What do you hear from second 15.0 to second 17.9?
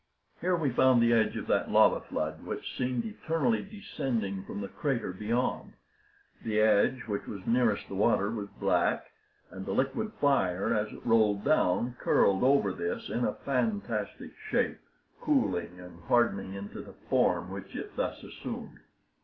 cooling and hardening into the form which